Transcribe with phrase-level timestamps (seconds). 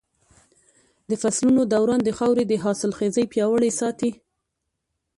[1.09, 4.11] د فصلونو دوران د خاورې حاصلخېزي پياوړې ساتي.